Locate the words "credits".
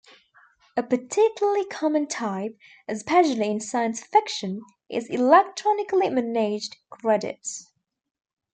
6.89-7.71